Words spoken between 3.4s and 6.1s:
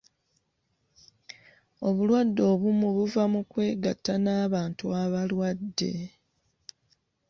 kwegatta n'abantu abalwadde.